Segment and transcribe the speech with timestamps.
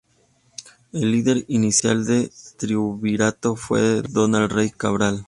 [0.93, 5.19] El líder inicial del Triunvirato fue Donald Reid Cabral.